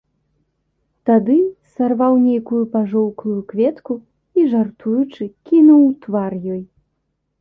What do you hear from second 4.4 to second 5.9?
жартуючы, кінуў